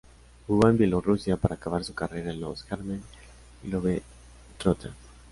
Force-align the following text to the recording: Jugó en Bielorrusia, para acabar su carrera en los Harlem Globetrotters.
Jugó 0.47 0.67
en 0.67 0.79
Bielorrusia, 0.79 1.37
para 1.37 1.53
acabar 1.53 1.83
su 1.83 1.93
carrera 1.93 2.31
en 2.31 2.41
los 2.41 2.65
Harlem 2.71 3.01
Globetrotters. 3.61 4.95